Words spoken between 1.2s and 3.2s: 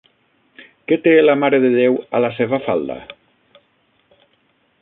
la Mare de Déu a la seva falda?